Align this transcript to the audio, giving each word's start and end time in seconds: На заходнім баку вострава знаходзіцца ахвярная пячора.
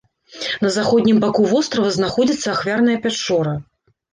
На 0.63 0.71
заходнім 0.77 1.19
баку 1.25 1.45
вострава 1.51 1.91
знаходзіцца 1.99 2.47
ахвярная 2.55 2.97
пячора. 3.05 3.57